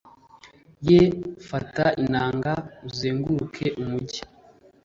ye 0.87 1.01
fata 1.49 1.85
inanga 2.03 2.53
uzenguruke 2.87 3.65
umugi 3.81 4.21